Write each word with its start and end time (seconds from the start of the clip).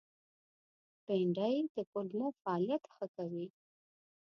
بېنډۍ 1.05 1.55
د 1.75 1.77
کولمو 1.91 2.27
فعالیت 2.41 2.83
ښه 2.93 3.05
کوي 3.15 3.45